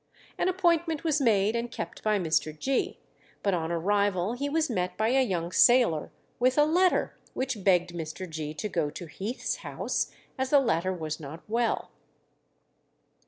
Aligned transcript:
An 0.39 0.49
appointment 0.49 1.03
was 1.03 1.21
made 1.21 1.55
and 1.55 1.69
kept 1.69 2.01
by 2.01 2.17
Mr. 2.17 2.57
Gee, 2.57 2.97
but 3.43 3.53
on 3.53 3.71
arrival 3.71 4.33
he 4.33 4.49
was 4.49 4.67
met 4.67 4.97
by 4.97 5.09
a 5.09 5.21
young 5.21 5.51
sailor 5.51 6.11
with 6.39 6.57
a 6.57 6.65
letter 6.65 7.15
which 7.35 7.63
begged 7.63 7.91
Mr. 7.93 8.27
Gee 8.27 8.55
to 8.55 8.67
go 8.67 8.89
to 8.89 9.05
Heath's 9.05 9.57
house, 9.57 10.11
as 10.39 10.49
the 10.49 10.59
latter 10.59 10.91
was 10.91 11.19
not 11.19 11.43
well. 11.47 11.91